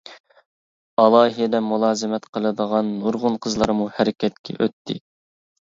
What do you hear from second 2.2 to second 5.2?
قىلىدىغان نۇرغۇن قىزلارمۇ ھەرىكەتكە ئۆتتى.